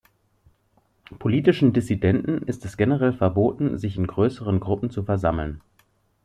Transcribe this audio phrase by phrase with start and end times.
[1.19, 5.61] Politischen Dissidenten ist es generell verboten, sich in größeren Gruppen zu versammeln.